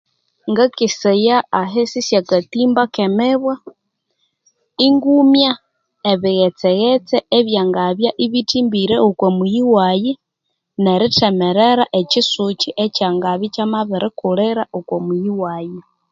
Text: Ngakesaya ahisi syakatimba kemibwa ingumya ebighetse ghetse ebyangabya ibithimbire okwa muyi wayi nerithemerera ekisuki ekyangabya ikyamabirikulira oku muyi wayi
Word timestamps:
Ngakesaya 0.51 1.37
ahisi 1.61 1.99
syakatimba 2.07 2.83
kemibwa 2.93 3.55
ingumya 4.87 5.51
ebighetse 6.11 6.67
ghetse 6.79 7.17
ebyangabya 7.37 8.11
ibithimbire 8.25 8.95
okwa 9.07 9.27
muyi 9.37 9.61
wayi 9.73 10.11
nerithemerera 10.83 11.85
ekisuki 12.01 12.69
ekyangabya 12.85 13.47
ikyamabirikulira 13.49 14.63
oku 14.77 14.95
muyi 15.05 15.31
wayi 15.41 15.79